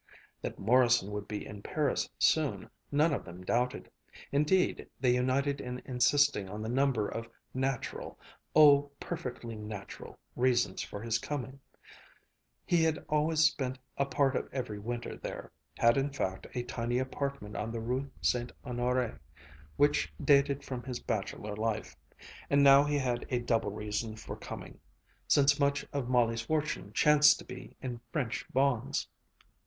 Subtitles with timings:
[0.41, 3.91] That Morrison would be in Paris soon, none of them doubted.
[4.31, 8.19] Indeed, they united in insisting on the number of natural
[8.55, 11.59] oh, perfectly natural reasons for his coming.
[12.65, 16.97] He had always spent a part of every winter there, had in fact a tiny
[16.97, 18.51] apartment on the Rue St.
[18.65, 19.19] Honoré
[19.77, 21.95] which dated from his bachelor life;
[22.49, 24.79] and now he had a double reason for coming,
[25.27, 29.07] since much of Molly's fortune chanced to be in French bonds.